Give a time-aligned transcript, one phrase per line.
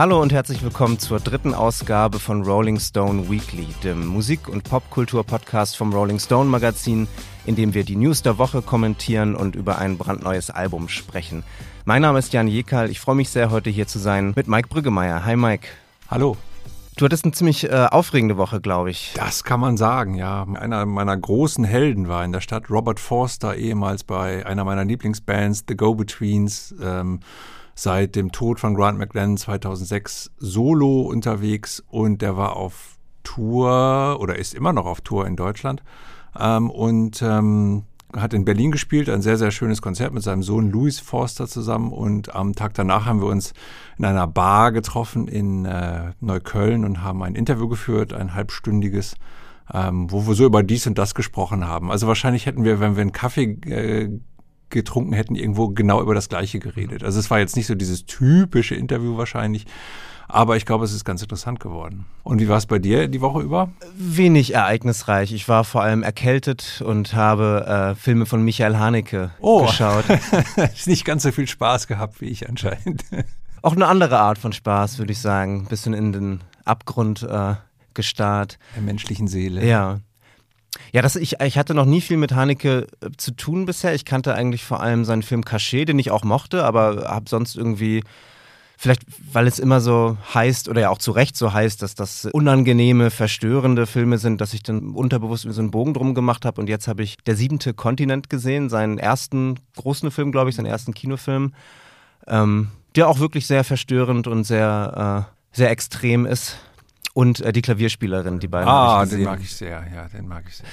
[0.00, 5.76] Hallo und herzlich willkommen zur dritten Ausgabe von Rolling Stone Weekly, dem Musik- und Popkultur-Podcast
[5.76, 7.06] vom Rolling Stone Magazin,
[7.44, 11.44] in dem wir die News der Woche kommentieren und über ein brandneues Album sprechen.
[11.84, 12.88] Mein Name ist Jan Jekal.
[12.88, 15.26] Ich freue mich sehr, heute hier zu sein mit Mike Brüggemeier.
[15.26, 15.68] Hi Mike.
[16.08, 16.38] Hallo.
[16.96, 19.12] Du hattest eine ziemlich äh, aufregende Woche, glaube ich.
[19.16, 20.46] Das kann man sagen, ja.
[20.54, 25.64] Einer meiner großen Helden war in der Stadt Robert Forster, ehemals bei einer meiner Lieblingsbands,
[25.68, 27.20] The Go-Betweens, ähm,
[27.80, 34.36] seit dem Tod von Grant McLennan 2006 solo unterwegs und der war auf Tour oder
[34.38, 35.82] ist immer noch auf Tour in Deutschland
[36.38, 40.70] ähm, und ähm, hat in Berlin gespielt, ein sehr, sehr schönes Konzert mit seinem Sohn
[40.70, 41.92] Louis Forster zusammen.
[41.92, 43.54] Und am Tag danach haben wir uns
[43.98, 49.14] in einer Bar getroffen in äh, Neukölln und haben ein Interview geführt, ein halbstündiges,
[49.72, 51.90] ähm, wo wir so über dies und das gesprochen haben.
[51.90, 54.10] Also wahrscheinlich hätten wir, wenn wir einen Kaffee äh,
[54.70, 57.04] getrunken hätten, irgendwo genau über das Gleiche geredet.
[57.04, 59.66] Also es war jetzt nicht so dieses typische Interview wahrscheinlich,
[60.28, 62.06] aber ich glaube, es ist ganz interessant geworden.
[62.22, 63.70] Und wie war es bei dir die Woche über?
[63.96, 65.32] Wenig ereignisreich.
[65.32, 69.66] Ich war vor allem erkältet und habe äh, Filme von Michael Haneke oh.
[69.66, 70.04] geschaut.
[70.86, 73.04] nicht ganz so viel Spaß gehabt wie ich anscheinend.
[73.62, 75.62] Auch eine andere Art von Spaß, würde ich sagen.
[75.62, 77.54] Ein bisschen in den Abgrund äh,
[77.94, 78.58] gestarrt.
[78.76, 79.66] Der menschlichen Seele.
[79.66, 79.98] Ja.
[80.92, 83.94] Ja, das, ich, ich hatte noch nie viel mit Haneke äh, zu tun bisher.
[83.94, 87.56] Ich kannte eigentlich vor allem seinen Film Cachet, den ich auch mochte, aber habe sonst
[87.56, 88.02] irgendwie
[88.80, 92.24] vielleicht, weil es immer so heißt oder ja auch zu Recht so heißt, dass das
[92.24, 96.62] unangenehme, verstörende Filme sind, dass ich dann unterbewusst so einen Bogen drum gemacht habe.
[96.62, 100.66] Und jetzt habe ich Der siebente Kontinent gesehen, seinen ersten großen Film, glaube ich, seinen
[100.66, 101.52] ersten Kinofilm,
[102.26, 106.56] ähm, der auch wirklich sehr verstörend und sehr, äh, sehr extrem ist.
[107.20, 108.66] Und äh, die Klavierspielerin, die beiden.
[108.66, 110.66] Ah, den mag ich sehr, ja, den mag ich sehr.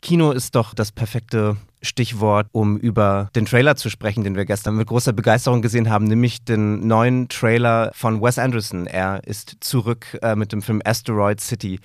[0.00, 4.74] Kino ist doch das perfekte Stichwort, um über den Trailer zu sprechen, den wir gestern
[4.76, 8.86] mit großer Begeisterung gesehen haben, nämlich den neuen Trailer von Wes Anderson.
[8.86, 11.78] Er ist zurück äh, mit dem Film Asteroid City.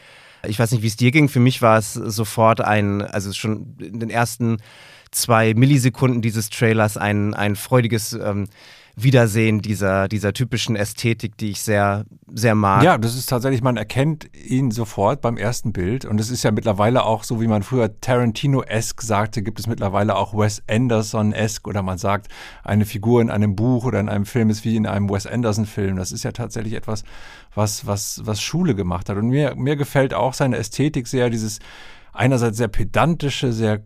[0.47, 1.27] Ich weiß nicht, wie es dir ging.
[1.27, 4.59] Für mich war es sofort ein, also schon in den ersten
[5.11, 8.48] zwei Millisekunden dieses Trailers ein, ein freudiges ähm,
[8.99, 12.03] Wiedersehen dieser, dieser typischen Ästhetik, die ich sehr,
[12.33, 12.81] sehr mag.
[12.81, 16.03] Ja, das ist tatsächlich, man erkennt ihn sofort beim ersten Bild.
[16.03, 20.15] Und es ist ja mittlerweile auch, so wie man früher Tarantino-esque sagte, gibt es mittlerweile
[20.15, 22.30] auch Wes Anderson-esque oder man sagt,
[22.63, 25.95] eine Figur in einem Buch oder in einem Film ist wie in einem Wes Anderson-Film.
[25.95, 27.03] Das ist ja tatsächlich etwas,
[27.53, 29.17] was, was, was Schule gemacht hat.
[29.17, 31.59] Und mir, mir gefällt auch seine Ästhetik sehr, dieses
[32.14, 33.83] einerseits sehr pedantische, sehr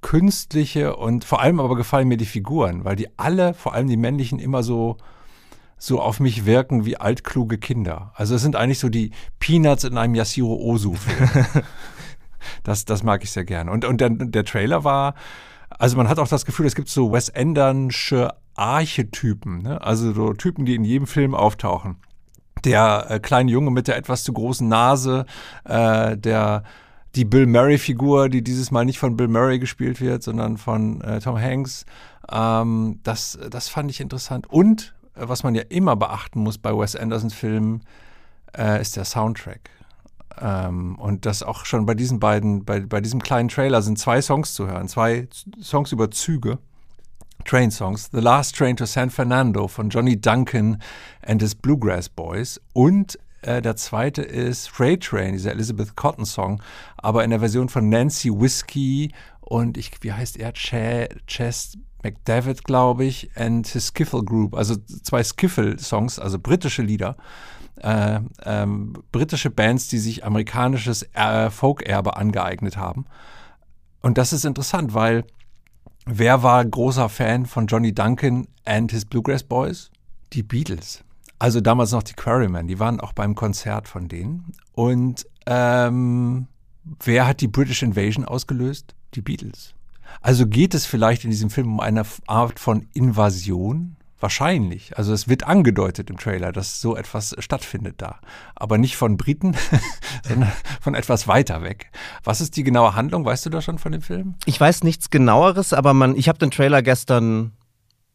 [0.00, 3.96] künstliche und vor allem aber gefallen mir die Figuren, weil die alle, vor allem die
[3.96, 4.96] männlichen, immer so
[5.80, 8.12] so auf mich wirken wie altkluge Kinder.
[8.14, 11.46] Also es sind eigentlich so die Peanuts in einem Yashiro Ozu-Film.
[12.62, 13.70] das, das mag ich sehr gerne.
[13.70, 15.14] Und, und der, der Trailer war,
[15.70, 19.80] also man hat auch das Gefühl, es gibt so Wes Andersche Archetypen, ne?
[19.80, 21.96] also so Typen, die in jedem Film auftauchen.
[22.64, 25.24] Der äh, kleine Junge mit der etwas zu großen Nase,
[25.64, 26.62] äh, der
[27.14, 31.20] die Bill Murray-Figur, die dieses Mal nicht von Bill Murray gespielt wird, sondern von äh,
[31.20, 31.84] Tom Hanks.
[32.30, 34.48] Ähm, das, das fand ich interessant.
[34.48, 37.82] Und äh, was man ja immer beachten muss bei Wes Anderson-Filmen,
[38.56, 39.70] äh, ist der Soundtrack.
[40.40, 44.22] Ähm, und das auch schon bei diesen beiden, bei, bei diesem kleinen Trailer sind zwei
[44.22, 45.28] Songs zu hören, zwei
[45.60, 46.58] Songs über Züge.
[47.44, 50.78] Train Songs, The Last Train to San Fernando von Johnny Duncan
[51.22, 56.62] and his Bluegrass Boys und äh, der zweite ist Freight Train, dieser Elizabeth Cotton Song,
[56.96, 60.52] aber in der Version von Nancy Whiskey und ich, wie heißt er?
[60.52, 60.74] Ch
[61.26, 67.16] Chess McDavid, glaube ich, and his Skiffle Group, also zwei Skiffle-Songs, also britische Lieder.
[67.76, 73.06] Äh, ähm, britische Bands, die sich amerikanisches äh, Folk-Erbe angeeignet haben.
[74.02, 75.24] Und das ist interessant, weil
[76.04, 79.90] wer war großer Fan von Johnny Duncan and his Bluegrass Boys?
[80.32, 81.02] Die Beatles.
[81.40, 84.52] Also damals noch die Quarrymen, die waren auch beim Konzert von denen.
[84.72, 86.46] Und ähm,
[87.02, 88.94] wer hat die British Invasion ausgelöst?
[89.14, 89.72] Die Beatles.
[90.20, 93.96] Also geht es vielleicht in diesem Film um eine Art von Invasion?
[94.20, 94.98] Wahrscheinlich.
[94.98, 98.20] Also es wird angedeutet im Trailer, dass so etwas stattfindet da.
[98.54, 99.56] Aber nicht von Briten,
[100.28, 100.52] sondern
[100.82, 101.90] von etwas weiter weg.
[102.22, 103.24] Was ist die genaue Handlung?
[103.24, 104.34] Weißt du da schon von dem Film?
[104.44, 107.52] Ich weiß nichts genaueres, aber man, ich habe den Trailer gestern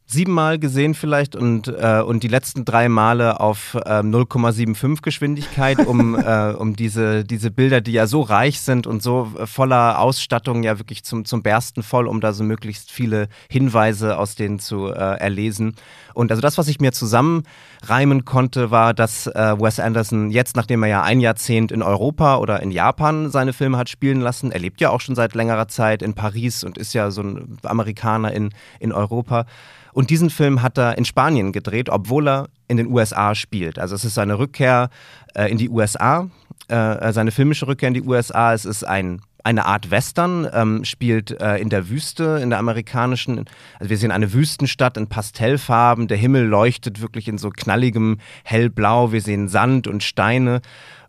[0.08, 6.16] siebenmal gesehen vielleicht und, äh, und die letzten drei Male auf äh, 0,75 Geschwindigkeit, um,
[6.20, 10.78] äh, um diese, diese Bilder, die ja so reich sind und so voller Ausstattung, ja
[10.78, 14.94] wirklich zum, zum Bersten voll, um da so möglichst viele Hinweise aus denen zu äh,
[14.94, 15.76] erlesen.
[16.14, 20.84] Und also das, was ich mir zusammenreimen konnte, war, dass äh, Wes Anderson jetzt, nachdem
[20.84, 24.60] er ja ein Jahrzehnt in Europa oder in Japan seine Filme hat spielen lassen, er
[24.60, 28.32] lebt ja auch schon seit längerer Zeit in Paris und ist ja so ein Amerikaner
[28.32, 29.46] in, in Europa
[29.96, 33.80] Und diesen Film hat er in Spanien gedreht, obwohl er in den USA spielt.
[33.80, 34.90] Also es ist seine Rückkehr
[35.34, 36.30] äh, in die USA,
[36.68, 38.54] äh, seine filmische Rückkehr in die USA.
[38.54, 43.46] Es ist ein eine Art Western, ähm, spielt äh, in der Wüste, in der amerikanischen.
[43.80, 46.08] Also wir sehen eine Wüstenstadt in Pastellfarben.
[46.08, 49.12] Der Himmel leuchtet wirklich in so knalligem Hellblau.
[49.12, 50.62] Wir sehen Sand und Steine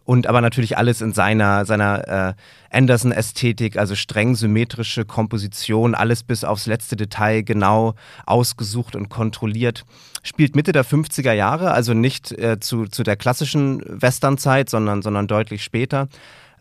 [0.07, 2.35] und aber natürlich alles in seiner, seiner äh,
[2.71, 7.95] Anderson-Ästhetik, also streng symmetrische Komposition, alles bis aufs letzte Detail genau
[8.25, 9.85] ausgesucht und kontrolliert.
[10.23, 15.27] Spielt Mitte der 50er Jahre, also nicht äh, zu, zu der klassischen Westernzeit, sondern, sondern
[15.27, 16.07] deutlich später.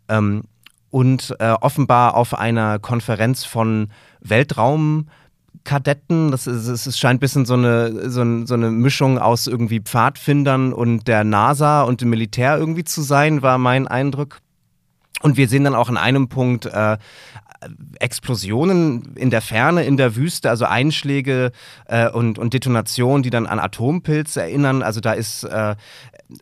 [0.09, 0.45] Ähm,
[0.89, 3.91] und äh, offenbar auf einer Konferenz von
[4.21, 5.07] Weltraum-
[5.65, 6.31] Kadetten.
[6.31, 9.81] Das ist, es scheint ein bisschen so eine, so, ein, so, eine Mischung aus irgendwie
[9.81, 14.39] Pfadfindern und der NASA und dem Militär irgendwie zu sein, war mein Eindruck.
[15.21, 16.97] Und wir sehen dann auch in einem Punkt äh,
[18.00, 21.51] Explosionen in der Ferne, in der Wüste, also Einschläge
[21.88, 24.83] äh, und, und Detonationen, die dann an Atompilz erinnern.
[24.83, 25.75] Also da ist, äh,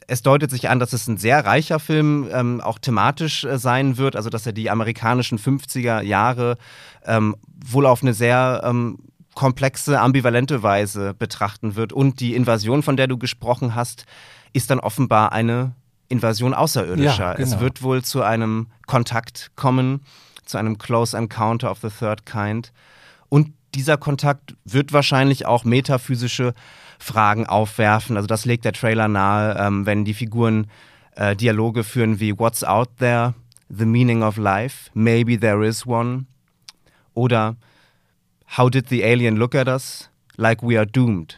[0.08, 3.98] es deutet sich an, dass es ein sehr reicher Film ähm, auch thematisch äh, sein
[3.98, 6.58] wird, also dass er die amerikanischen 50er Jahre
[7.06, 7.36] ähm,
[7.66, 8.98] wohl auf eine sehr ähm,
[9.36, 11.94] komplexe, ambivalente Weise betrachten wird.
[11.94, 14.06] Und die Invasion, von der du gesprochen hast,
[14.54, 15.74] ist dann offenbar eine
[16.10, 17.32] Invasion außerirdischer.
[17.32, 17.48] Ja, genau.
[17.48, 20.02] Es wird wohl zu einem Kontakt kommen,
[20.46, 22.72] zu einem Close Encounter of the Third Kind.
[23.30, 26.54] Und dieser Kontakt wird wahrscheinlich auch metaphysische
[27.00, 28.16] Fragen aufwerfen.
[28.16, 30.68] Also das legt der Trailer nahe, ähm, wenn die Figuren
[31.16, 33.34] äh, Dialoge führen wie What's out there?
[33.70, 34.92] The meaning of life?
[34.94, 36.26] Maybe there is one.
[37.16, 37.56] Oder
[38.58, 40.10] How did the alien look at us?
[40.38, 41.36] Like we are doomed.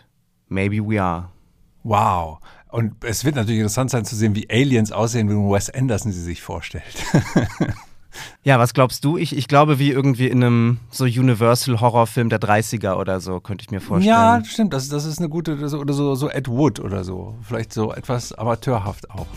[0.49, 1.29] Maybe we are.
[1.83, 2.39] Wow.
[2.69, 6.21] Und es wird natürlich interessant sein zu sehen, wie Aliens aussehen, wie Wes Anderson sie
[6.21, 6.83] sich vorstellt.
[8.43, 9.17] ja, was glaubst du?
[9.17, 13.71] Ich, ich glaube, wie irgendwie in einem so Universal-Horrorfilm der 30er oder so, könnte ich
[13.71, 14.13] mir vorstellen.
[14.13, 14.73] Ja, stimmt.
[14.73, 17.35] Das, das ist eine gute, oder so, so Ed Wood oder so.
[17.43, 19.27] Vielleicht so etwas amateurhaft auch.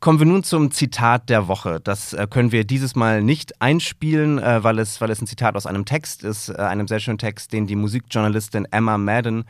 [0.00, 1.80] Kommen wir nun zum Zitat der Woche.
[1.82, 5.56] Das äh, können wir dieses Mal nicht einspielen, äh, weil, es, weil es ein Zitat
[5.56, 9.44] aus einem Text ist, äh, einem sehr schönen Text, den die Musikjournalistin Emma Madden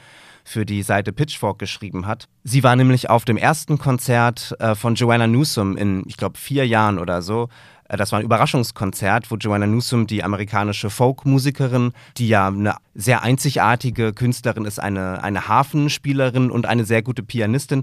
[0.44, 2.28] für die Seite Pitchfork geschrieben hat.
[2.44, 6.66] Sie war nämlich auf dem ersten Konzert äh, von Joanna Newsom in, ich glaube, vier
[6.66, 7.50] Jahren oder so.
[7.86, 13.22] Äh, das war ein Überraschungskonzert, wo Joanna Newsom, die amerikanische Folkmusikerin, die ja eine sehr
[13.22, 17.82] einzigartige Künstlerin ist, eine, eine Hafenspielerin und eine sehr gute Pianistin,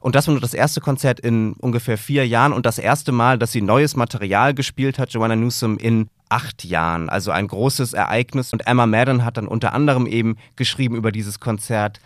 [0.00, 3.38] und das war nur das erste Konzert in ungefähr vier Jahren und das erste Mal,
[3.38, 7.08] dass sie neues Material gespielt hat, Joanna Newsom, in acht Jahren.
[7.08, 8.52] Also ein großes Ereignis.
[8.52, 12.00] Und Emma Madden hat dann unter anderem eben geschrieben über dieses Konzert.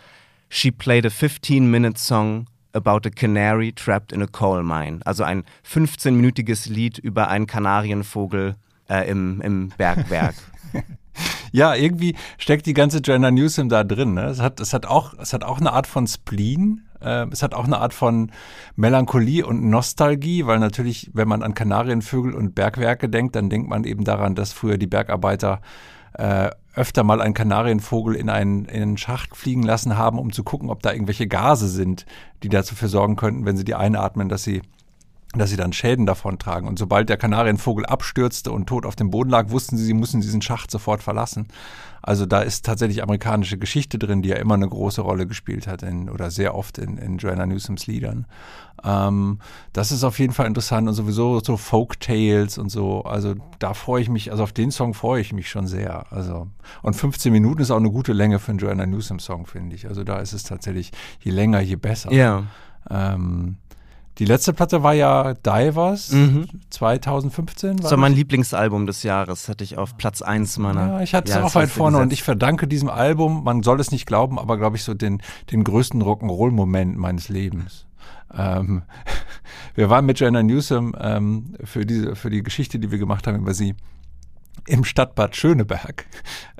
[0.49, 4.99] She played a 15-minute song about a canary trapped in a coal mine.
[5.05, 8.55] Also ein 15-minütiges Lied über einen Kanarienvogel
[8.89, 10.35] äh, im, im Bergwerk.
[11.51, 14.13] ja, irgendwie steckt die ganze Joanna Newsom da drin.
[14.13, 14.25] Ne?
[14.25, 17.53] Es, hat, es, hat auch, es hat auch eine Art von Spleen, äh, es hat
[17.53, 18.31] auch eine Art von
[18.75, 23.83] Melancholie und Nostalgie, weil natürlich, wenn man an Kanarienvögel und Bergwerke denkt, dann denkt man
[23.83, 25.61] eben daran, dass früher die Bergarbeiter
[26.13, 30.43] äh, öfter mal einen Kanarienvogel in einen, in einen Schacht fliegen lassen haben, um zu
[30.43, 32.05] gucken, ob da irgendwelche Gase sind,
[32.43, 34.61] die dafür sorgen könnten, wenn sie die einatmen, dass sie
[35.33, 36.67] dass sie dann Schäden davon tragen.
[36.67, 40.19] Und sobald der Kanarienvogel abstürzte und tot auf dem Boden lag, wussten sie, sie müssen
[40.19, 41.47] diesen Schacht sofort verlassen.
[42.01, 45.83] Also da ist tatsächlich amerikanische Geschichte drin, die ja immer eine große Rolle gespielt hat
[45.83, 48.25] in, oder sehr oft in, in Joanna Newsoms Liedern.
[48.83, 49.39] Ähm,
[49.73, 53.03] das ist auf jeden Fall interessant und sowieso so Folk Tales und so.
[53.03, 56.11] Also da freue ich mich, also auf den Song freue ich mich schon sehr.
[56.11, 56.47] Also
[56.81, 59.87] und 15 Minuten ist auch eine gute Länge für einen Joanna Newsom Song, finde ich.
[59.87, 62.11] Also da ist es tatsächlich je länger, je besser.
[62.11, 62.43] Ja.
[62.89, 63.57] Ähm,
[64.17, 66.47] die letzte Platte war ja Divers, mhm.
[66.69, 67.77] 2015.
[67.77, 70.87] Das war mein Lieblingsalbum des Jahres, hatte ich auf Platz 1 meiner.
[70.87, 72.03] Ja, ich hatte es auch weit vorne gesetzt.
[72.03, 75.21] und ich verdanke diesem Album, man soll es nicht glauben, aber glaube ich so den,
[75.51, 77.85] den größten Rock'n'Roll-Moment meines Lebens.
[78.33, 78.83] Ähm,
[79.75, 83.37] wir waren mit Joanna Newsom ähm, für, diese, für die Geschichte, die wir gemacht haben
[83.37, 83.75] über sie,
[84.67, 86.05] im Stadtbad Schöneberg,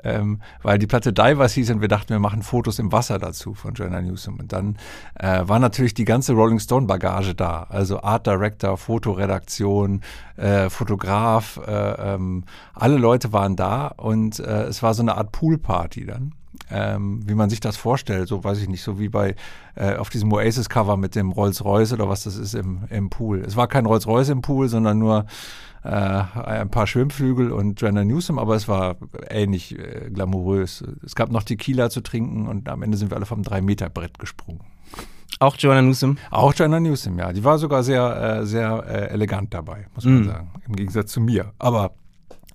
[0.02, 3.54] ähm, weil die Platte Divers hieß und wir dachten, wir machen Fotos im Wasser dazu
[3.54, 4.38] von Joanna Newsom.
[4.38, 4.76] Und dann
[5.18, 10.02] äh, war natürlich die ganze Rolling Stone Bagage da, also Art Director, Fotoredaktion,
[10.36, 12.44] äh, Fotograf, äh, ähm,
[12.74, 16.34] alle Leute waren da und äh, es war so eine Art Poolparty dann.
[16.70, 19.36] Ähm, wie man sich das vorstellt, so weiß ich nicht, so wie bei
[19.74, 23.40] äh, auf diesem Oasis-Cover mit dem Rolls-Royce oder was das ist im, im Pool.
[23.40, 25.26] Es war kein Rolls-Royce im Pool, sondern nur
[25.82, 28.96] äh, ein paar Schwimmflügel und Joanna Newsom, aber es war
[29.28, 30.84] ähnlich äh, glamourös.
[31.04, 34.60] Es gab noch Tequila zu trinken und am Ende sind wir alle vom 3-Meter-Brett gesprungen.
[35.40, 36.18] Auch Joanna Newsom?
[36.30, 37.32] Auch Joanna Newsom, ja.
[37.32, 40.24] Die war sogar sehr, äh, sehr äh, elegant dabei, muss man mm.
[40.24, 40.50] sagen.
[40.68, 41.52] Im Gegensatz zu mir.
[41.58, 41.92] Aber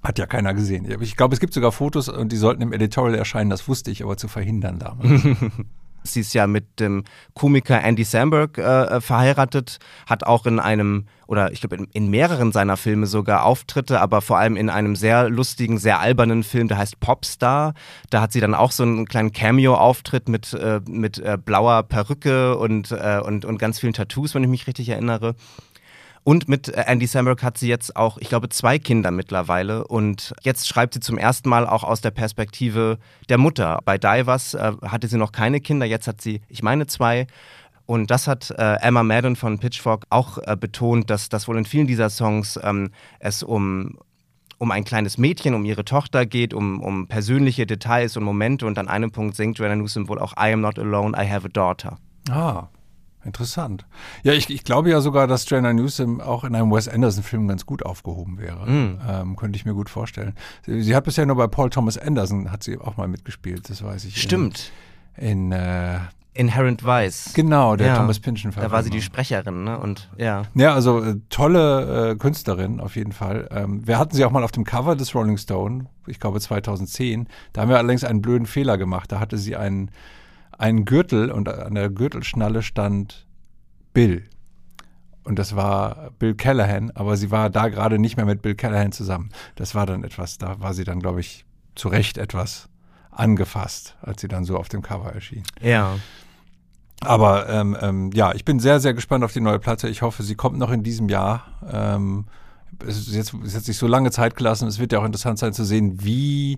[0.08, 0.88] Hat ja keiner gesehen.
[1.02, 4.04] Ich glaube, es gibt sogar Fotos und die sollten im Editorial erscheinen, das wusste ich,
[4.04, 5.22] aber zu verhindern damals.
[6.04, 11.08] Sie ist ja mit dem Komiker Andy Samberg äh, äh, verheiratet, hat auch in einem,
[11.28, 14.96] oder ich glaube in, in, mehreren seiner Filme sogar Auftritte, aber vor allem in einem
[14.96, 17.74] sehr lustigen, sehr albernen Film, der heißt Popstar.
[18.10, 22.58] Da hat sie dann auch so einen kleinen Cameo-Auftritt mit, äh, mit äh, blauer Perücke
[22.58, 25.36] und, äh, und, und ganz vielen Tattoos, wenn ich mich richtig erinnere.
[26.28, 29.88] Und mit äh, Andy Samberg hat sie jetzt auch, ich glaube, zwei Kinder mittlerweile.
[29.88, 32.98] Und jetzt schreibt sie zum ersten Mal auch aus der Perspektive
[33.30, 33.80] der Mutter.
[33.86, 37.28] Bei Divers äh, hatte sie noch keine Kinder, jetzt hat sie, ich meine, zwei.
[37.86, 41.64] Und das hat äh, Emma Madden von Pitchfork auch äh, betont, dass, dass wohl in
[41.64, 42.90] vielen dieser Songs ähm,
[43.22, 43.98] es um,
[44.58, 48.66] um ein kleines Mädchen, um ihre Tochter geht, um, um persönliche Details und Momente.
[48.66, 51.46] Und an einem Punkt singt Joanna Newsom wohl auch I am not alone, I have
[51.46, 51.98] a daughter.
[52.30, 52.68] Ah,
[53.28, 53.86] Interessant.
[54.24, 57.66] Ja, ich, ich glaube ja sogar, dass Joanna Newsom auch in einem Wes Anderson-Film ganz
[57.66, 58.66] gut aufgehoben wäre.
[58.66, 59.00] Mm.
[59.08, 60.34] Ähm, könnte ich mir gut vorstellen.
[60.66, 63.84] Sie, sie, hat bisher nur bei Paul Thomas Anderson hat sie auch mal mitgespielt, das
[63.84, 64.22] weiß ich.
[64.22, 64.72] Stimmt.
[65.18, 66.00] In, in äh,
[66.34, 67.34] Inherent Vice.
[67.34, 67.98] Genau, der ja.
[67.98, 69.78] Thomas Pynchon Da war sie die Sprecherin, ne?
[69.78, 70.44] Und ja.
[70.54, 73.50] Ja, also äh, tolle äh, Künstlerin auf jeden Fall.
[73.52, 77.28] Ähm, wir hatten sie auch mal auf dem Cover des Rolling Stone, ich glaube 2010.
[77.52, 79.12] Da haben wir allerdings einen blöden Fehler gemacht.
[79.12, 79.92] Da hatte sie einen
[80.58, 83.28] einen Gürtel und an der Gürtelschnalle stand
[83.94, 84.24] Bill.
[85.24, 88.92] Und das war Bill Callahan, aber sie war da gerade nicht mehr mit Bill Callahan
[88.92, 89.30] zusammen.
[89.56, 91.46] Das war dann etwas, da war sie dann, glaube ich,
[91.76, 92.70] zu Recht etwas
[93.12, 95.44] angefasst, als sie dann so auf dem Cover erschien.
[95.62, 95.98] Ja.
[97.02, 99.88] Aber ähm, ähm, ja, ich bin sehr, sehr gespannt auf die neue Platte.
[99.88, 101.46] Ich hoffe, sie kommt noch in diesem Jahr.
[101.70, 102.26] Ähm,
[102.86, 104.68] es, ist jetzt, es hat sich so lange Zeit gelassen.
[104.68, 106.58] Es wird ja auch interessant sein zu sehen, wie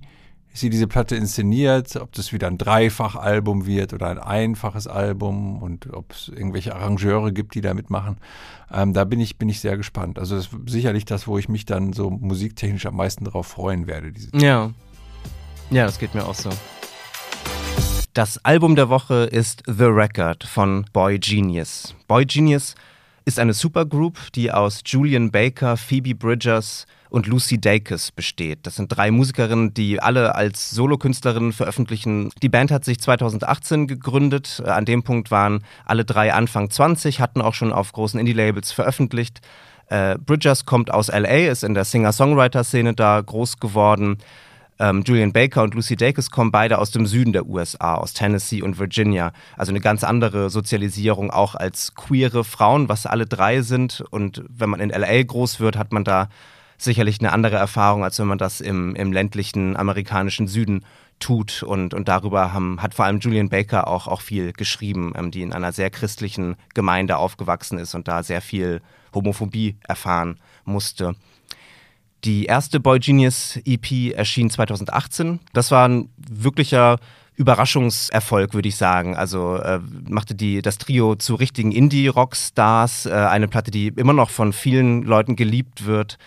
[0.53, 5.93] sie diese Platte inszeniert, ob das wieder ein Dreifachalbum wird oder ein einfaches Album und
[5.93, 8.17] ob es irgendwelche Arrangeure gibt, die da mitmachen.
[8.71, 10.19] Ähm, da bin ich, bin ich sehr gespannt.
[10.19, 13.87] Also das ist sicherlich das, wo ich mich dann so musiktechnisch am meisten darauf freuen
[13.87, 14.11] werde.
[14.33, 14.71] ja.
[15.71, 16.49] Ja, das geht mir auch so.
[18.15, 21.93] Das Album der Woche ist The Record von Boy Genius.
[22.07, 22.73] Boy Genius
[23.23, 28.59] ist eine Supergroup, die aus Julian Baker, Phoebe Bridgers, und Lucy Dacus besteht.
[28.63, 32.29] Das sind drei Musikerinnen, die alle als Solokünstlerinnen veröffentlichen.
[32.41, 34.61] Die Band hat sich 2018 gegründet.
[34.63, 38.71] Äh, an dem Punkt waren alle drei Anfang 20, hatten auch schon auf großen Indie-Labels
[38.71, 39.41] veröffentlicht.
[39.87, 44.19] Äh, Bridgers kommt aus LA, ist in der Singer-Songwriter-Szene da groß geworden.
[44.77, 48.61] Ähm, Julian Baker und Lucy Dacus kommen beide aus dem Süden der USA, aus Tennessee
[48.61, 49.33] und Virginia.
[49.57, 54.03] Also eine ganz andere Sozialisierung auch als queere Frauen, was alle drei sind.
[54.09, 56.29] Und wenn man in LA groß wird, hat man da
[56.81, 60.85] sicherlich eine andere Erfahrung, als wenn man das im, im ländlichen amerikanischen Süden
[61.19, 61.63] tut.
[61.63, 65.41] Und, und darüber haben, hat vor allem Julian Baker auch, auch viel geschrieben, ähm, die
[65.41, 68.81] in einer sehr christlichen Gemeinde aufgewachsen ist und da sehr viel
[69.13, 71.15] Homophobie erfahren musste.
[72.25, 75.39] Die erste Boy Genius EP erschien 2018.
[75.53, 76.97] Das war ein wirklicher
[77.35, 79.15] Überraschungserfolg, würde ich sagen.
[79.15, 84.29] Also äh, machte die, das Trio zu richtigen Indie-Rockstars, äh, eine Platte, die immer noch
[84.29, 86.17] von vielen Leuten geliebt wird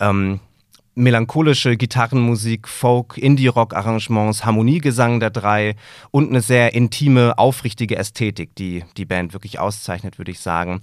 [0.00, 0.40] ähm,
[0.98, 5.76] melancholische Gitarrenmusik, Folk, Indie-Rock-Arrangements, Harmoniegesang der drei
[6.10, 10.82] und eine sehr intime, aufrichtige Ästhetik, die die Band wirklich auszeichnet, würde ich sagen.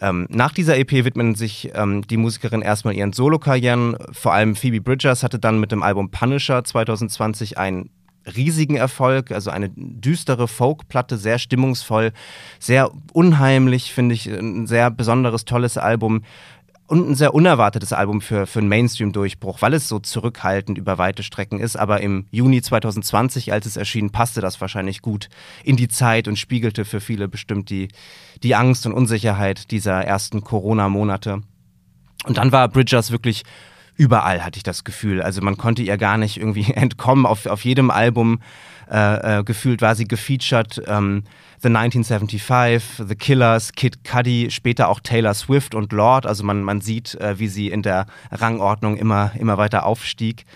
[0.00, 3.96] Ähm, nach dieser EP widmen sich ähm, die Musikerin erstmal ihren Solokarrieren.
[4.12, 7.90] Vor allem Phoebe Bridgers hatte dann mit dem Album Punisher 2020 einen
[8.36, 12.12] riesigen Erfolg, also eine düstere Folkplatte, sehr stimmungsvoll,
[12.58, 16.22] sehr unheimlich, finde ich, ein sehr besonderes, tolles Album
[16.88, 21.22] und ein sehr unerwartetes Album für, für einen Mainstream-Durchbruch, weil es so zurückhaltend über weite
[21.22, 21.76] Strecken ist.
[21.76, 25.28] Aber im Juni 2020, als es erschien, passte das wahrscheinlich gut
[25.62, 27.88] in die Zeit und spiegelte für viele bestimmt die,
[28.42, 31.42] die Angst und Unsicherheit dieser ersten Corona-Monate.
[32.24, 33.42] Und dann war Bridgers wirklich
[33.94, 35.20] überall, hatte ich das Gefühl.
[35.20, 37.26] Also man konnte ihr gar nicht irgendwie entkommen.
[37.26, 38.40] Auf, auf jedem Album
[38.90, 40.82] äh, äh, gefühlt war sie gefeatured.
[40.86, 41.24] Ähm,
[41.60, 46.24] The 1975, The Killers, Kid Cudi, später auch Taylor Swift und Lord.
[46.24, 50.46] Also man, man sieht, äh, wie sie in der Rangordnung immer, immer weiter aufstieg.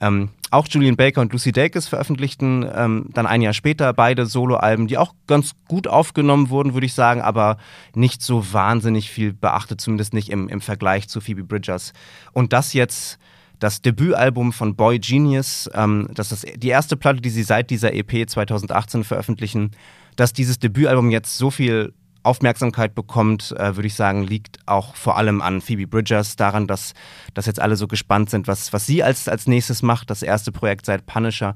[0.00, 4.86] Ähm, auch Julian Baker und Lucy Dacus veröffentlichten ähm, dann ein Jahr später beide Soloalben,
[4.86, 7.56] die auch ganz gut aufgenommen wurden, würde ich sagen, aber
[7.94, 11.92] nicht so wahnsinnig viel beachtet, zumindest nicht im, im Vergleich zu Phoebe Bridgers.
[12.32, 13.18] Und das jetzt
[13.64, 17.92] das Debütalbum von Boy Genius, ähm, das ist die erste Platte, die sie seit dieser
[17.94, 19.72] EP 2018 veröffentlichen
[20.16, 21.92] dass dieses Debütalbum jetzt so viel
[22.22, 26.94] Aufmerksamkeit bekommt, äh, würde ich sagen, liegt auch vor allem an Phoebe Bridgers, daran, dass,
[27.34, 30.50] dass jetzt alle so gespannt sind, was, was sie als, als nächstes macht, das erste
[30.50, 31.54] Projekt seit Punisher.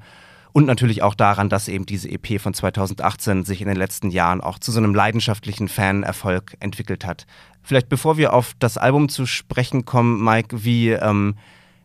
[0.52, 4.40] Und natürlich auch daran, dass eben diese EP von 2018 sich in den letzten Jahren
[4.40, 7.26] auch zu so einem leidenschaftlichen Fanerfolg entwickelt hat.
[7.62, 11.36] Vielleicht bevor wir auf das Album zu sprechen kommen, Mike, wie, ähm,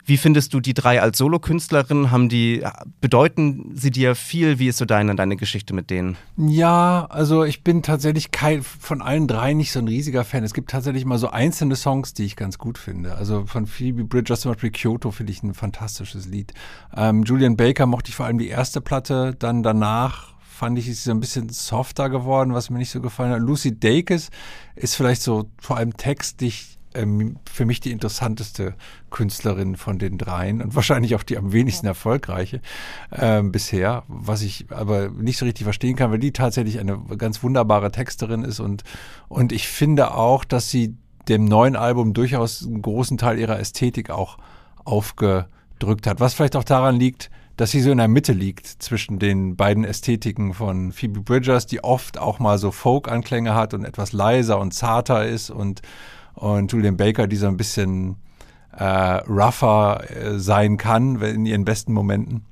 [0.06, 2.12] Wie findest du die drei als Solokünstlerin?
[2.12, 2.64] Haben die,
[3.00, 4.60] bedeuten sie dir viel?
[4.60, 6.18] Wie ist so deine, deine Geschichte mit denen?
[6.36, 10.44] Ja, also ich bin tatsächlich kein, von allen drei nicht so ein riesiger Fan.
[10.44, 13.16] Es gibt tatsächlich mal so einzelne Songs, die ich ganz gut finde.
[13.16, 16.54] Also von Phoebe Bridgers zum Beispiel Kyoto finde ich ein fantastisches Lied.
[16.96, 21.04] Ähm, Julian Baker mochte ich vor allem die erste Platte, dann danach fand ich, ist
[21.04, 23.42] sie so ein bisschen softer geworden, was mir nicht so gefallen hat.
[23.42, 24.30] Lucy Dacus
[24.76, 28.76] ist vielleicht so vor allem textlich ähm, für mich die interessanteste
[29.10, 32.62] Künstlerin von den dreien und wahrscheinlich auch die am wenigsten erfolgreiche
[33.12, 37.44] ähm, bisher, was ich aber nicht so richtig verstehen kann, weil die tatsächlich eine ganz
[37.44, 38.84] wunderbare Texterin ist und,
[39.28, 40.96] und ich finde auch, dass sie
[41.28, 44.38] dem neuen Album durchaus einen großen Teil ihrer Ästhetik auch
[44.84, 49.20] aufgedrückt hat, was vielleicht auch daran liegt, dass sie so in der Mitte liegt zwischen
[49.20, 54.12] den beiden Ästhetiken von Phoebe Bridgers, die oft auch mal so Folk-Anklänge hat und etwas
[54.12, 55.82] leiser und zarter ist und
[56.34, 58.18] und Julian Baker, die so ein bisschen
[58.78, 62.46] äh, rougher äh, sein kann in ihren besten Momenten.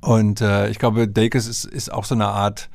[0.00, 2.68] Und äh, ich glaube, Dacus ist, ist auch so eine Art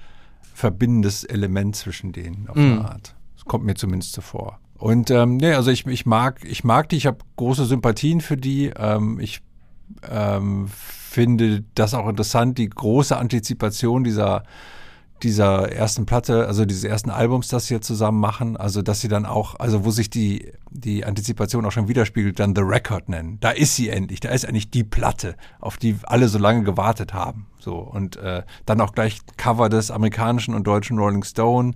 [0.54, 2.60] verbindendes Element zwischen denen, auf mm.
[2.60, 3.16] eine Art.
[3.36, 4.60] Das kommt mir zumindest so vor.
[4.78, 8.38] Und ähm, nee, also ich, ich mag, ich mag die, ich habe große Sympathien für
[8.38, 8.72] die.
[8.76, 9.42] Ähm, ich
[10.10, 14.44] ähm, finde das auch interessant, die große Antizipation dieser
[15.24, 19.26] dieser ersten Platte, also dieses ersten Albums, das sie zusammen machen, also dass sie dann
[19.26, 23.38] auch, also wo sich die, die Antizipation auch schon widerspiegelt, dann The Record nennen.
[23.40, 27.14] Da ist sie endlich, da ist eigentlich die Platte, auf die alle so lange gewartet
[27.14, 27.48] haben.
[27.60, 31.74] So, und äh, dann auch gleich Cover des amerikanischen und deutschen Rolling Stone.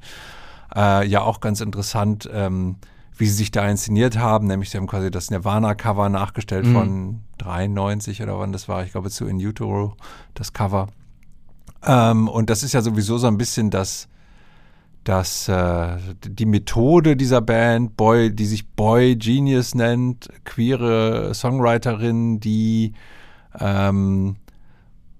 [0.75, 2.77] Äh, ja, auch ganz interessant, ähm,
[3.17, 6.73] wie sie sich da inszeniert haben, nämlich sie haben quasi das Nirvana-Cover nachgestellt mhm.
[6.73, 9.95] von 93 oder wann das war, ich glaube zu In Utero,
[10.33, 10.89] das Cover.
[11.85, 14.07] Ähm, und das ist ja sowieso so ein bisschen das,
[15.03, 22.93] das, äh, die Methode dieser Band, Boy, die sich Boy Genius nennt, queere Songwriterin, die
[23.59, 24.37] ähm,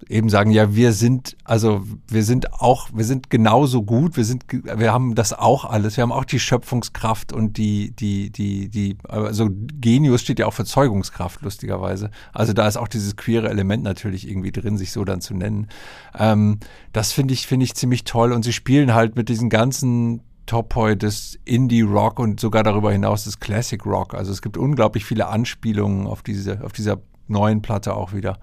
[0.08, 4.44] eben sagen, ja, wir sind, also wir sind auch, wir sind genauso gut, wir sind,
[4.50, 8.98] wir haben das auch alles, wir haben auch die Schöpfungskraft und die, die, die, die,
[9.08, 12.10] also Genius steht ja auch für Zeugungskraft, lustigerweise.
[12.32, 15.68] Also da ist auch dieses queere Element natürlich irgendwie drin, sich so dann zu nennen.
[16.16, 16.60] Ähm,
[16.92, 20.94] das finde ich, finde ich ziemlich toll und sie spielen halt mit diesen ganzen Topoi
[20.94, 24.14] des Indie-Rock und sogar darüber hinaus des Classic-Rock.
[24.14, 28.38] Also es gibt unglaublich viele Anspielungen auf diese, auf dieser neuen Platte auch wieder.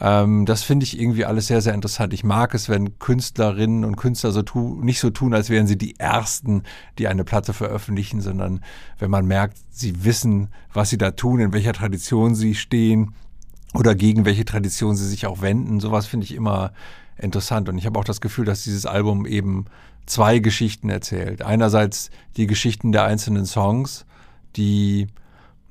[0.00, 2.12] Ähm, das finde ich irgendwie alles sehr, sehr interessant.
[2.12, 5.76] Ich mag es, wenn Künstlerinnen und Künstler so tu, nicht so tun, als wären sie
[5.76, 6.62] die Ersten,
[6.98, 8.60] die eine Platte veröffentlichen, sondern
[8.98, 13.14] wenn man merkt, sie wissen, was sie da tun, in welcher Tradition sie stehen
[13.74, 15.80] oder gegen welche Tradition sie sich auch wenden.
[15.80, 16.72] Sowas finde ich immer
[17.18, 17.68] interessant.
[17.68, 19.66] Und ich habe auch das Gefühl, dass dieses Album eben
[20.06, 21.42] zwei Geschichten erzählt.
[21.42, 24.04] Einerseits die Geschichten der einzelnen Songs,
[24.56, 25.06] die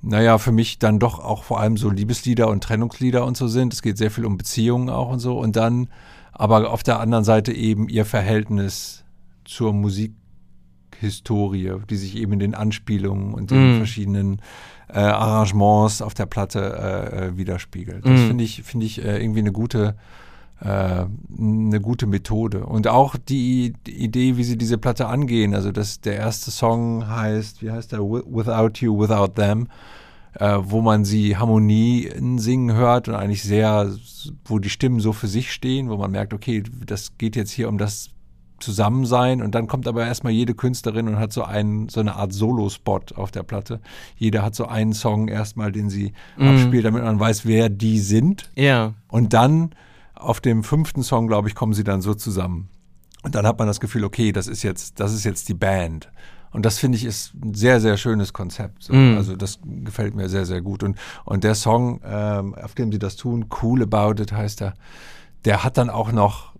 [0.01, 3.73] naja, für mich dann doch auch vor allem so Liebeslieder und Trennungslieder und so sind.
[3.73, 5.37] Es geht sehr viel um Beziehungen auch und so.
[5.37, 5.89] Und dann
[6.31, 9.03] aber auf der anderen Seite eben ihr Verhältnis
[9.45, 13.77] zur Musikhistorie, die sich eben in den Anspielungen und den mm.
[13.77, 14.41] verschiedenen
[14.87, 18.05] äh, Arrangements auf der Platte äh, äh widerspiegelt.
[18.05, 18.27] Das mm.
[18.27, 19.95] finde ich, finde ich äh, irgendwie eine gute,
[20.63, 22.65] eine gute Methode.
[22.65, 25.55] Und auch die, die, Idee, wie sie diese Platte angehen.
[25.55, 27.99] Also dass der erste Song heißt, wie heißt der?
[28.01, 29.67] Without You, Without Them.
[30.33, 33.93] Äh, wo man sie Harmonien singen hört und eigentlich sehr,
[34.45, 37.67] wo die Stimmen so für sich stehen, wo man merkt, okay, das geht jetzt hier
[37.67, 38.11] um das
[38.61, 42.31] Zusammensein und dann kommt aber erstmal jede Künstlerin und hat so einen, so eine Art
[42.31, 43.81] Solo-Spot auf der Platte.
[44.15, 46.47] Jeder hat so einen Song erstmal, den sie mm.
[46.47, 48.49] abspielt, damit man weiß, wer die sind.
[48.55, 48.93] Ja.
[49.09, 49.71] Und dann
[50.21, 52.69] auf dem fünften Song, glaube ich, kommen sie dann so zusammen.
[53.23, 56.09] Und dann hat man das Gefühl, okay, das ist jetzt, das ist jetzt die Band.
[56.51, 58.83] Und das finde ich ist ein sehr, sehr schönes Konzept.
[58.83, 58.93] So.
[58.93, 59.15] Mm.
[59.15, 60.83] Also das gefällt mir sehr, sehr gut.
[60.83, 64.73] Und, und der Song, ähm, auf dem sie das tun, Cool About It heißt er,
[65.45, 66.50] der hat dann auch noch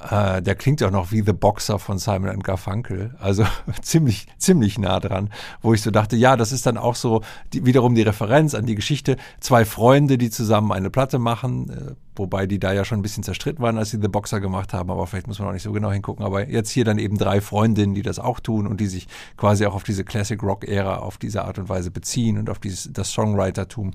[0.00, 3.44] äh, der klingt ja auch noch wie The Boxer von Simon Garfunkel, also
[3.82, 5.30] ziemlich, ziemlich nah dran,
[5.60, 8.66] wo ich so dachte, ja, das ist dann auch so die, wiederum die Referenz an
[8.66, 9.16] die Geschichte.
[9.40, 13.24] Zwei Freunde, die zusammen eine Platte machen, äh, wobei die da ja schon ein bisschen
[13.24, 15.72] zerstritten waren, als sie The Boxer gemacht haben, aber vielleicht muss man auch nicht so
[15.72, 16.24] genau hingucken.
[16.24, 19.66] Aber jetzt hier dann eben drei Freundinnen, die das auch tun und die sich quasi
[19.66, 23.10] auch auf diese Classic Rock-Ära auf diese Art und Weise beziehen und auf dieses, das
[23.10, 23.92] Songwritertum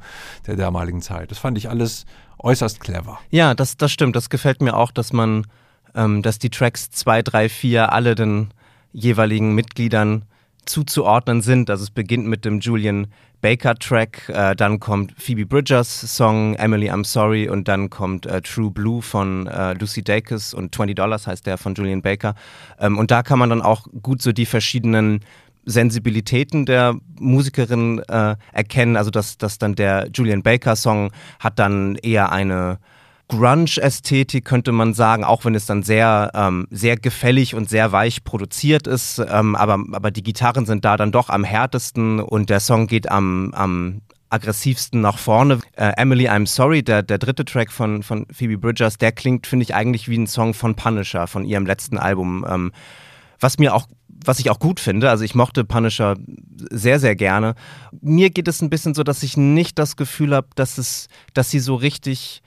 [0.48, 1.32] der damaligen Zeit.
[1.32, 2.06] Das fand ich alles
[2.39, 3.20] äußerst clever.
[3.30, 4.16] Ja, das, das stimmt.
[4.16, 5.46] Das gefällt mir auch, dass man
[5.95, 8.49] ähm, dass die Tracks 2, 3, 4 alle den
[8.91, 10.25] jeweiligen Mitgliedern
[10.65, 11.69] zuzuordnen sind.
[11.69, 13.08] Also es beginnt mit dem Julian
[13.41, 18.41] Baker Track, äh, dann kommt Phoebe Bridgers Song Emily I'm Sorry und dann kommt äh,
[18.41, 22.36] True Blue von äh, Lucy Dacus und 20 Dollars heißt der von Julian Baker.
[22.79, 25.19] Ähm, und da kann man dann auch gut so die verschiedenen
[25.65, 28.95] Sensibilitäten der Musikerin äh, erkennen.
[28.95, 32.79] Also dass, dass dann der Julian Baker Song hat dann eher eine
[33.30, 38.24] Grunge-Ästhetik, könnte man sagen, auch wenn es dann sehr, ähm, sehr gefällig und sehr weich
[38.24, 39.20] produziert ist.
[39.20, 43.10] Ähm, aber, aber die Gitarren sind da dann doch am härtesten und der Song geht
[43.10, 45.60] am, am aggressivsten nach vorne.
[45.76, 49.64] Äh, Emily, I'm Sorry, der, der dritte Track von, von Phoebe Bridgers, der klingt, finde
[49.64, 52.46] ich, eigentlich wie ein Song von Punisher, von ihrem letzten Album.
[52.48, 52.72] Ähm,
[53.40, 53.88] was mir auch
[54.26, 55.10] was ich auch gut finde.
[55.10, 56.16] Also ich mochte Punisher
[56.70, 57.56] sehr, sehr gerne.
[58.00, 61.50] Mir geht es ein bisschen so, dass ich nicht das Gefühl habe, dass es, dass
[61.50, 62.42] sie so richtig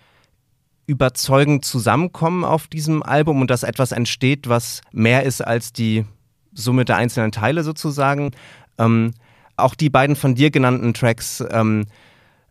[0.86, 6.04] überzeugend zusammenkommen auf diesem Album und dass etwas entsteht, was mehr ist als die
[6.52, 8.30] Summe der einzelnen Teile sozusagen.
[8.78, 9.12] Ähm,
[9.56, 11.86] auch die beiden von dir genannten Tracks, ähm,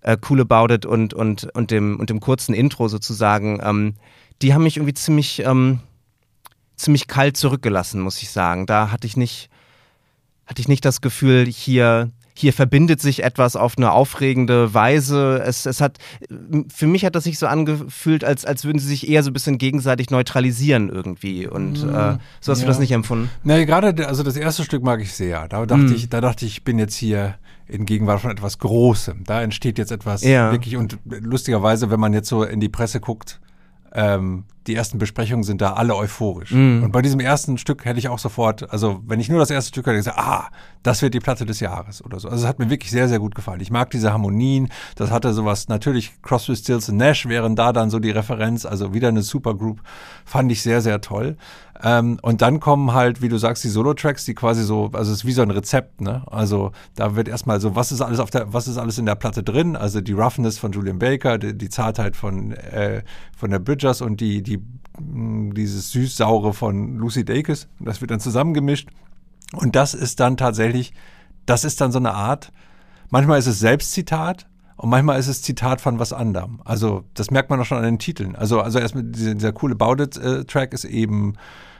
[0.01, 3.95] äh, Cool About It und, und, und, dem, und dem kurzen Intro sozusagen, ähm,
[4.41, 5.79] die haben mich irgendwie ziemlich, ähm,
[6.75, 8.65] ziemlich kalt zurückgelassen, muss ich sagen.
[8.65, 9.49] Da hatte ich nicht,
[10.45, 15.41] hatte ich nicht das Gefühl, hier hier verbindet sich etwas auf eine aufregende Weise.
[15.45, 15.97] Es, es hat,
[16.73, 19.33] für mich hat das sich so angefühlt, als, als würden sie sich eher so ein
[19.33, 21.47] bisschen gegenseitig neutralisieren irgendwie.
[21.47, 22.19] Und äh, mhm.
[22.41, 22.65] so hast ja.
[22.65, 23.29] du das nicht empfunden?
[23.45, 25.47] Na, gerade, also das erste Stück mag ich sehr.
[25.47, 25.95] Da dachte mhm.
[25.95, 27.35] ich, da dachte ich, ich bin jetzt hier
[27.67, 29.23] in Gegenwart von etwas Großem.
[29.25, 30.51] Da entsteht jetzt etwas ja.
[30.51, 33.39] wirklich und lustigerweise, wenn man jetzt so in die Presse guckt,
[33.95, 36.51] ähm, die ersten Besprechungen sind da alle euphorisch.
[36.51, 36.83] Mm.
[36.83, 39.69] Und bei diesem ersten Stück hätte ich auch sofort, also wenn ich nur das erste
[39.69, 40.49] Stück hätte, gesagt, ah,
[40.83, 42.27] das wird die Platte des Jahres oder so.
[42.27, 43.61] Also es hat mir wirklich sehr, sehr gut gefallen.
[43.61, 44.69] Ich mag diese Harmonien.
[44.95, 48.65] Das hatte sowas, natürlich Crosby, Stills und Nash wären da dann so die Referenz.
[48.65, 49.81] Also wieder eine Supergroup.
[50.25, 51.37] Fand ich sehr, sehr toll.
[51.83, 55.19] Ähm, und dann kommen halt, wie du sagst, die Solo-Tracks, die quasi so, also es
[55.19, 56.23] ist wie so ein Rezept, ne?
[56.27, 59.15] Also da wird erstmal so, was ist alles auf der, was ist alles in der
[59.15, 59.75] Platte drin?
[59.75, 63.03] Also die Roughness von Julian Baker, die, die Zartheit von, äh,
[63.35, 64.59] von der Bridgers und die, die,
[64.99, 67.67] mh, dieses süß-saure von Lucy Dacus.
[67.79, 68.89] Das wird dann zusammengemischt.
[69.53, 70.93] Und das ist dann tatsächlich,
[71.45, 72.51] das ist dann so eine Art,
[73.09, 76.59] manchmal ist es Selbstzitat, und manchmal ist es Zitat von was anderem.
[76.65, 78.35] Also, das merkt man auch schon an den Titeln.
[78.35, 79.75] Also, also erstmal dieser, dieser coole
[80.17, 81.33] äh, ist eben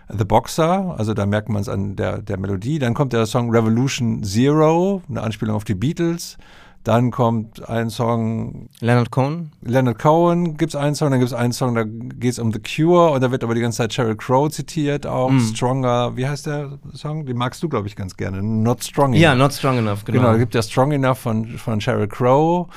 [0.08, 2.80] The Boxer, also da merkt man es an der, der Melodie.
[2.80, 6.38] Dann kommt der Song Revolution Zero, eine Anspielung auf die Beatles.
[6.86, 8.70] Dann kommt ein Song.
[8.80, 9.52] Leonard Cohen?
[9.64, 12.54] Leonard Cohen gibt es einen Song, dann gibt es einen Song, da geht es um
[12.54, 15.40] The Cure und da wird aber die ganze Zeit Sheryl Crow zitiert, auch mm.
[15.40, 16.16] Stronger.
[16.16, 17.26] Wie heißt der Song?
[17.26, 18.44] Den magst du, glaube ich, ganz gerne.
[18.44, 19.20] Not Strong Enough.
[19.20, 20.20] Ja, Not Strong Enough, genau.
[20.20, 22.68] Genau, da gibt es ja Strong Enough von, von Sheryl Crow.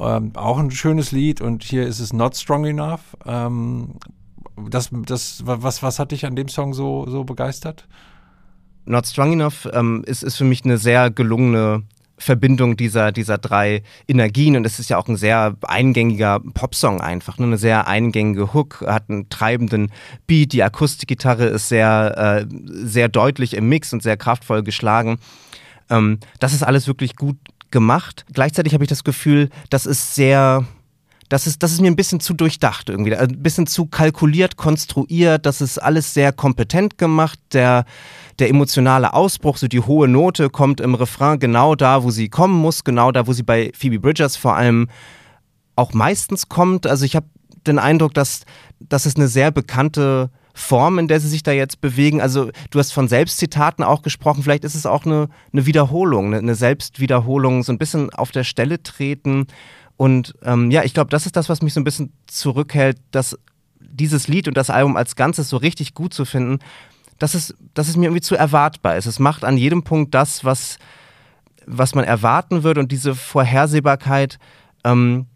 [0.00, 3.00] Ähm, auch ein schönes Lied und hier ist es Not Strong Enough.
[3.26, 3.96] Ähm,
[4.70, 7.86] das, das, was, was hat dich an dem Song so, so begeistert?
[8.86, 11.82] Not Strong Enough ähm, ist, ist für mich eine sehr gelungene
[12.22, 17.38] Verbindung dieser, dieser drei Energien und es ist ja auch ein sehr eingängiger Popsong einfach,
[17.38, 17.46] ne?
[17.46, 19.90] eine sehr eingängige Hook, hat einen treibenden
[20.26, 25.18] Beat, die Akustikgitarre ist sehr, äh, sehr deutlich im Mix und sehr kraftvoll geschlagen.
[25.90, 27.36] Ähm, das ist alles wirklich gut
[27.70, 28.24] gemacht.
[28.32, 30.64] Gleichzeitig habe ich das Gefühl, das ist sehr,
[31.32, 35.46] das ist, das ist mir ein bisschen zu durchdacht irgendwie, ein bisschen zu kalkuliert, konstruiert,
[35.46, 37.38] das ist alles sehr kompetent gemacht.
[37.54, 37.86] Der,
[38.38, 42.54] der emotionale Ausbruch, so die hohe Note kommt im Refrain genau da, wo sie kommen
[42.54, 44.90] muss, genau da, wo sie bei Phoebe Bridgers vor allem
[45.74, 46.86] auch meistens kommt.
[46.86, 47.26] Also ich habe
[47.66, 48.42] den Eindruck, dass,
[48.78, 52.20] dass es eine sehr bekannte Form, in der sie sich da jetzt bewegen.
[52.20, 56.54] Also du hast von Selbstzitaten auch gesprochen, vielleicht ist es auch eine, eine Wiederholung, eine
[56.54, 59.46] Selbstwiederholung, so ein bisschen auf der Stelle treten.
[59.96, 63.38] Und ähm, ja, ich glaube, das ist das, was mich so ein bisschen zurückhält, dass
[63.80, 66.58] dieses Lied und das Album als Ganzes so richtig gut zu finden,
[67.18, 69.06] dass es, dass es mir irgendwie zu erwartbar ist.
[69.06, 70.78] Es macht an jedem Punkt das, was,
[71.66, 74.38] was man erwarten würde und diese Vorhersehbarkeit
[74.84, 75.26] ähm,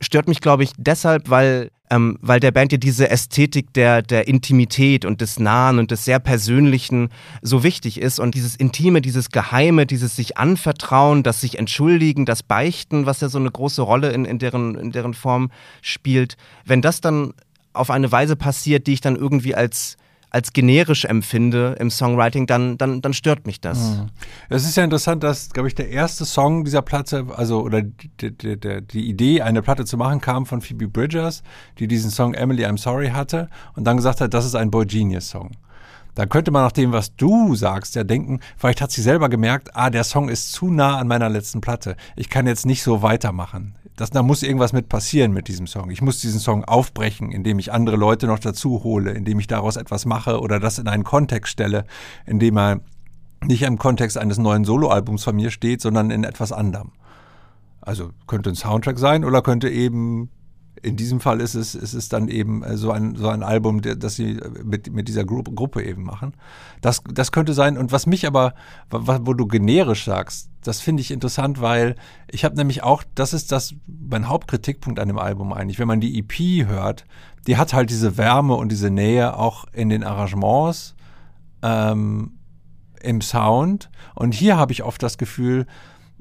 [0.00, 4.28] stört mich, glaube ich, deshalb, weil, ähm, weil der Band ja diese Ästhetik der, der
[4.28, 7.08] Intimität und des Nahen und des sehr Persönlichen
[7.42, 12.42] so wichtig ist und dieses Intime, dieses Geheime, dieses sich anvertrauen, das sich entschuldigen, das
[12.42, 15.50] Beichten, was ja so eine große Rolle in, in, deren, in deren Form
[15.82, 17.34] spielt, wenn das dann
[17.72, 19.96] auf eine Weise passiert, die ich dann irgendwie als
[20.30, 23.78] als generisch empfinde im Songwriting, dann, dann, dann stört mich das.
[23.78, 24.06] Mhm.
[24.48, 28.10] Es ist ja interessant, dass, glaube ich, der erste Song dieser Platte, also oder die,
[28.36, 31.42] die, die, die, Idee, eine Platte zu machen, kam von Phoebe Bridgers,
[31.78, 34.86] die diesen Song Emily I'm Sorry hatte und dann gesagt hat, das ist ein Boy
[34.86, 35.50] Genius Song.
[36.14, 39.70] Da könnte man nach dem, was du sagst, ja denken, vielleicht hat sie selber gemerkt,
[39.74, 41.96] ah, der Song ist zu nah an meiner letzten Platte.
[42.16, 45.90] Ich kann jetzt nicht so weitermachen das, da muss irgendwas mit passieren mit diesem Song.
[45.90, 49.76] Ich muss diesen Song aufbrechen, indem ich andere Leute noch dazu hole, indem ich daraus
[49.76, 51.84] etwas mache oder das in einen Kontext stelle,
[52.26, 52.80] in dem er
[53.44, 56.92] nicht im Kontext eines neuen Soloalbums von mir steht, sondern in etwas anderem.
[57.80, 60.30] Also könnte ein Soundtrack sein oder könnte eben
[60.82, 63.80] In diesem Fall ist es, ist es dann eben äh, so ein, so ein Album,
[63.82, 66.34] das sie mit, mit dieser Gru Gruppe eben machen.
[66.80, 67.76] Das, das könnte sein.
[67.76, 68.54] Und was mich aber,
[68.90, 71.96] wo du generisch sagst, das finde ich interessant, weil
[72.28, 75.78] ich habe nämlich auch, das ist das mein Hauptkritikpunkt an dem Album eigentlich.
[75.78, 77.04] Wenn man die EP hört,
[77.46, 80.94] die hat halt diese Wärme und diese Nähe auch in den Arrangements,
[81.62, 82.32] ähm,
[83.02, 83.90] im Sound.
[84.14, 85.66] Und hier habe ich oft das Gefühl,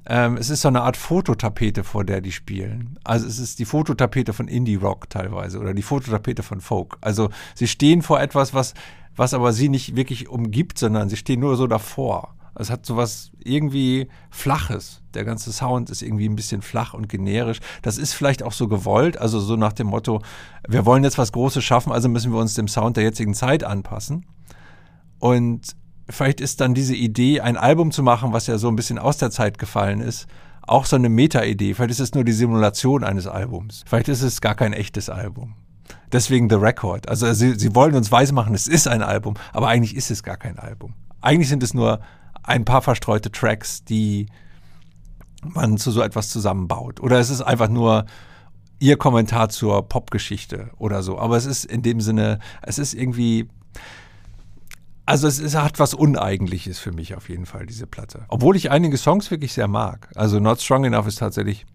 [0.06, 2.98] ähm, es ist so eine Art Fototapete, vor der die spielen.
[3.04, 6.98] Also es ist die Fototapete von Indie-Rock teilweise oder die Fototapete von Folk.
[7.02, 8.74] Also sie stehen vor etwas, was,
[9.16, 12.36] was aber sie nicht wirklich umgibt, sondern sie stehen nur so davor.
[12.60, 15.02] Es hat so was irgendwie Flaches.
[15.14, 17.60] Der ganze Sound ist irgendwie ein bisschen flach und generisch.
[17.82, 20.22] Das ist vielleicht auch so gewollt, also so nach dem Motto,
[20.68, 23.64] wir wollen jetzt was Großes schaffen, also müssen wir uns dem Sound der jetzigen Zeit
[23.64, 24.26] anpassen.
[25.20, 25.76] Und
[26.10, 29.18] vielleicht ist dann diese Idee, ein Album zu machen, was ja so ein bisschen aus
[29.18, 30.28] der Zeit gefallen ist,
[30.62, 31.74] auch so eine Meta-Idee.
[31.74, 33.84] Vielleicht ist es nur die Simulation eines Albums.
[33.88, 35.56] Vielleicht ist es gar kein echtes Album.
[36.12, 37.08] Deswegen The Record.
[37.10, 40.38] Also sie, sie wollen uns weismachen, es ist ein Album, aber eigentlich ist es gar
[40.38, 40.94] kein Album.
[41.22, 42.00] Eigentlich sind es nur
[42.50, 44.28] ein paar verstreute Tracks, die
[45.44, 47.00] man zu so etwas zusammenbaut.
[47.00, 48.06] Oder es ist einfach nur
[48.80, 51.20] ihr Kommentar zur Popgeschichte oder so.
[51.20, 53.48] Aber es ist in dem Sinne, es ist irgendwie,
[55.06, 58.26] also es, es, hat was Uneigentliches für mich auf jeden Fall, diese Platte.
[58.30, 60.10] Obwohl ich einige Songs wirklich sehr mag.
[60.16, 61.66] Also Not Strong Enough ist tatsächlich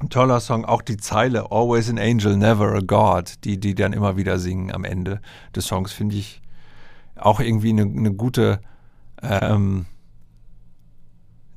[0.00, 0.64] ein toller Song.
[0.64, 4.72] Auch die Zeile Always an Angel, Never a God, die die dann immer wieder singen
[4.72, 5.20] am Ende
[5.54, 6.42] des Songs, finde ich
[7.16, 8.60] auch irgendwie eine, eine gute
[9.22, 9.86] ähm,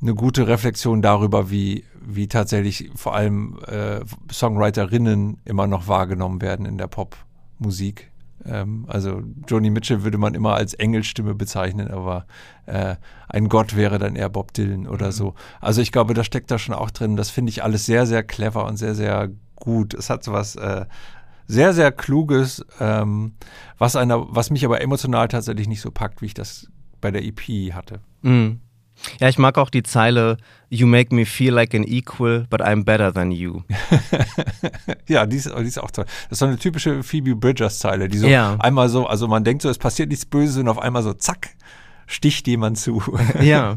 [0.02, 6.66] eine gute Reflexion darüber, wie, wie tatsächlich vor allem äh, Songwriterinnen immer noch wahrgenommen werden
[6.66, 8.12] in der Popmusik.
[8.46, 12.26] Ähm, also Joni Mitchell würde man immer als Engelstimme bezeichnen, aber
[12.66, 12.96] äh,
[13.28, 15.12] ein Gott wäre dann eher Bob Dylan oder mhm.
[15.12, 15.34] so.
[15.62, 17.16] Also ich glaube, da steckt da schon auch drin.
[17.16, 19.94] Das finde ich alles sehr, sehr clever und sehr, sehr gut.
[19.94, 20.86] Es hat so was äh,
[21.48, 23.34] sehr, sehr Kluges, ähm,
[23.78, 26.68] was, einer, was mich aber emotional tatsächlich nicht so packt, wie ich das
[27.02, 28.00] bei der EP hatte.
[28.22, 28.62] Mhm.
[29.20, 30.38] Ja, ich mag auch die Zeile
[30.70, 33.62] You make me feel like an equal, but I'm better than you.
[35.08, 36.06] ja, die ist, die ist, auch toll.
[36.06, 38.58] Das ist so eine typische Phoebe Bridgers-Zeile, die so ja.
[38.60, 41.50] einmal so, also man denkt so, es passiert nichts Böses und auf einmal so, zack,
[42.08, 43.02] sticht jemand zu.
[43.42, 43.76] ja.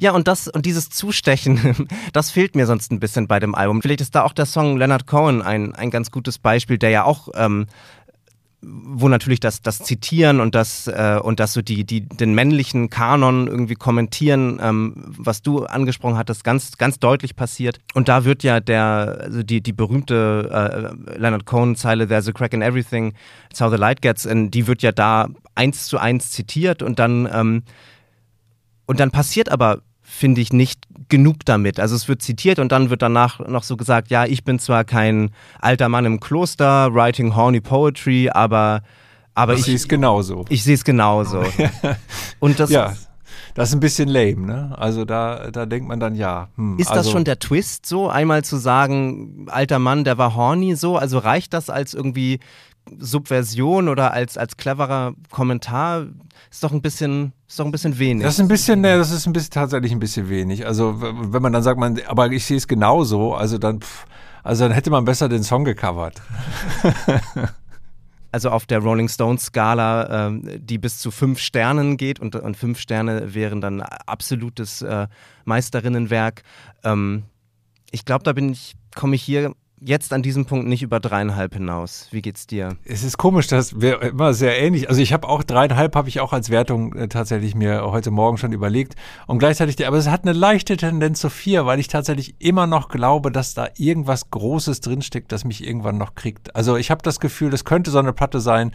[0.00, 3.80] Ja, und das und dieses Zustechen, das fehlt mir sonst ein bisschen bei dem Album.
[3.80, 7.04] Vielleicht ist da auch der Song Leonard Cohen ein, ein ganz gutes Beispiel, der ja
[7.04, 7.66] auch ähm,
[8.60, 12.90] wo natürlich das, das Zitieren und das, äh, und das so die, die, den männlichen
[12.90, 17.78] Kanon irgendwie kommentieren, ähm, was du angesprochen hattest, ganz, ganz deutlich passiert.
[17.94, 20.50] Und da wird ja der, also die, die berühmte
[21.08, 23.14] äh, Leonard Cohen-Zeile, There's a crack in everything,
[23.48, 26.98] it's how the light gets in, die wird ja da eins zu eins zitiert und
[26.98, 27.62] dann, ähm,
[28.86, 31.78] und dann passiert aber finde ich, nicht genug damit.
[31.78, 34.84] Also es wird zitiert und dann wird danach noch so gesagt, ja, ich bin zwar
[34.84, 38.82] kein alter Mann im Kloster, writing horny poetry, aber,
[39.34, 40.44] aber ich, ich sehe es genauso.
[40.48, 41.44] Ich sehe es genauso.
[42.40, 42.94] und das ja.
[43.54, 44.74] Das ist ein bisschen lame, ne?
[44.78, 46.48] Also da, da denkt man dann, ja.
[46.56, 50.36] Hm, ist also das schon der Twist so, einmal zu sagen, alter Mann, der war
[50.36, 50.96] horny so?
[50.96, 52.38] Also reicht das als irgendwie
[52.98, 56.06] Subversion oder als, als cleverer Kommentar?
[56.50, 58.24] Ist doch ein bisschen, ist doch ein bisschen wenig.
[58.24, 60.66] Das ist ein bisschen, ne, das ist ein bisschen tatsächlich ein bisschen wenig.
[60.66, 64.06] Also wenn man dann sagt, man, aber ich sehe es genauso, also dann, pff,
[64.42, 66.22] also dann hätte man besser den Song gecovert.
[68.32, 72.56] also auf der Rolling Stones Skala, ähm, die bis zu fünf Sternen geht und, und
[72.56, 75.06] fünf Sterne wären dann absolutes äh,
[75.44, 76.42] Meisterinnenwerk.
[76.84, 77.24] Ähm,
[77.90, 81.54] ich glaube, da bin ich, komme ich hier jetzt an diesem Punkt nicht über dreieinhalb
[81.54, 82.08] hinaus.
[82.10, 82.76] Wie geht's dir?
[82.84, 84.88] Es ist komisch, dass wir immer sehr ähnlich.
[84.88, 88.38] Also ich habe auch dreieinhalb, habe ich auch als Wertung äh, tatsächlich mir heute Morgen
[88.38, 88.94] schon überlegt.
[89.26, 92.88] Und gleichzeitig, aber es hat eine leichte Tendenz zu vier, weil ich tatsächlich immer noch
[92.88, 96.54] glaube, dass da irgendwas Großes drinsteckt, das mich irgendwann noch kriegt.
[96.54, 98.72] Also ich habe das Gefühl, das könnte so eine Platte sein,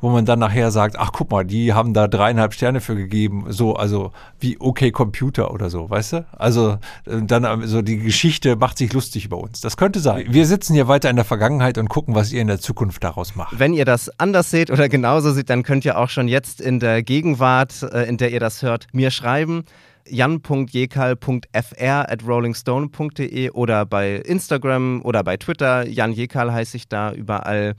[0.00, 3.46] wo man dann nachher sagt, ach guck mal, die haben da dreieinhalb Sterne für gegeben,
[3.48, 6.26] so, also wie okay Computer oder so, weißt du?
[6.36, 9.60] Also äh, dann so also die Geschichte macht sich lustig über uns.
[9.60, 10.26] Das könnte sein.
[10.28, 13.34] Wir sitzen hier weiter in der Vergangenheit und gucken, was ihr in der Zukunft daraus
[13.34, 13.58] macht.
[13.58, 16.80] Wenn ihr das anders seht oder genauso seht, dann könnt ihr auch schon jetzt in
[16.80, 19.64] der Gegenwart, äh, in der ihr das hört, mir schreiben
[20.10, 25.86] jan.jekal.fr at rollingstone.de oder bei Instagram oder bei Twitter.
[25.86, 27.74] Jan Jekal heiße ich da überall.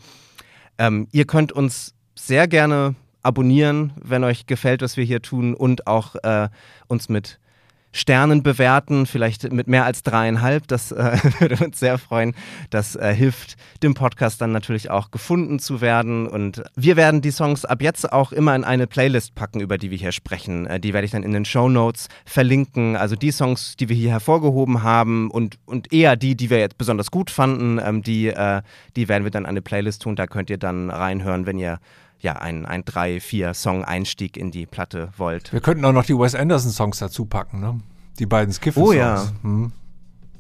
[0.78, 5.88] Ähm, ihr könnt uns sehr gerne abonnieren, wenn euch gefällt, was wir hier tun und
[5.88, 6.50] auch äh,
[6.88, 7.40] uns mit
[7.92, 10.68] Sternen bewerten, vielleicht mit mehr als dreieinhalb.
[10.68, 12.36] Das äh, würde uns sehr freuen.
[12.70, 16.28] Das äh, hilft dem Podcast dann natürlich auch gefunden zu werden.
[16.28, 19.92] Und wir werden die Songs ab jetzt auch immer in eine Playlist packen, über die
[19.92, 20.68] wir hier sprechen.
[20.68, 22.96] Äh, die werde ich dann in den Show Notes verlinken.
[22.96, 26.78] Also die Songs, die wir hier hervorgehoben haben und, und eher die, die wir jetzt
[26.78, 28.62] besonders gut fanden, ähm, die, äh,
[28.96, 30.16] die werden wir dann an eine Playlist tun.
[30.16, 31.80] Da könnt ihr dann reinhören, wenn ihr
[32.22, 35.54] ja, ein, ein drei, vier Song-Einstieg in die Platte wollt.
[35.54, 37.80] Wir könnten auch noch die Wes Anderson-Songs dazu packen, ne?
[38.20, 38.90] Die beiden Skiffle-Songs.
[38.90, 39.28] Oh ja.
[39.44, 39.72] Hm.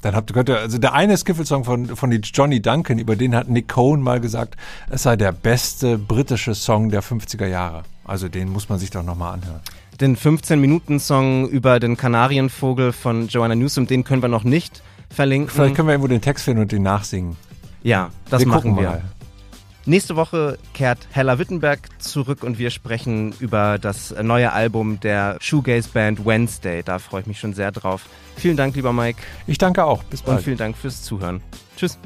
[0.01, 3.35] Dann habt ihr, könnt ihr, also der eine Skiffle-Song von, von Johnny Duncan, über den
[3.35, 4.55] hat Nick Cohen mal gesagt,
[4.89, 7.83] es sei der beste britische Song der 50er Jahre.
[8.05, 9.59] Also den muss man sich doch nochmal anhören.
[9.99, 15.49] Den 15-Minuten-Song über den Kanarienvogel von Joanna Newsom, den können wir noch nicht verlinken.
[15.49, 17.35] Vielleicht können wir irgendwo den Text finden und den nachsingen.
[17.83, 18.89] Ja, das wir machen wir.
[18.89, 19.01] Mal.
[19.85, 26.25] Nächste Woche kehrt Hella Wittenberg zurück und wir sprechen über das neue Album der Shoegaze-Band
[26.25, 26.83] Wednesday.
[26.83, 28.05] Da freue ich mich schon sehr drauf.
[28.35, 29.21] Vielen Dank, lieber Mike.
[29.47, 30.03] Ich danke auch.
[30.03, 30.39] Bis bald.
[30.39, 31.41] Und vielen Dank fürs Zuhören.
[31.75, 31.97] Tschüss.